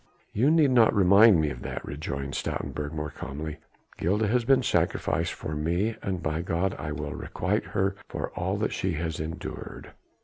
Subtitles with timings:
[0.33, 3.57] "You need not remind me of that," rejoined Stoutenburg more calmly.
[3.99, 8.57] "Gilda has been sacrificed for me and by God I will requite her for all
[8.57, 9.91] that she has endured!